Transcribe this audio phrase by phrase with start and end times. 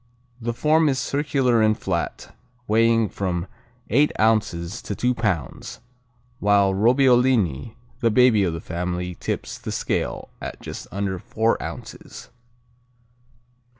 [0.41, 2.35] The form is circular and flat,
[2.67, 3.45] weighing from
[3.91, 5.79] eight ounces to two pounds,
[6.39, 12.29] while Robbiolini, the baby of the family tips the scale at just under four ounces.